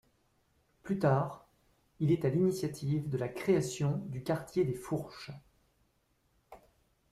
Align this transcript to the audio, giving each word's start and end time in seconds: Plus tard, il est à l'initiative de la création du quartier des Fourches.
Plus 0.81 0.97
tard, 0.97 1.45
il 1.99 2.11
est 2.11 2.25
à 2.25 2.29
l'initiative 2.29 3.07
de 3.07 3.19
la 3.19 3.27
création 3.27 4.01
du 4.07 4.23
quartier 4.23 4.65
des 4.65 4.73
Fourches. 4.73 5.29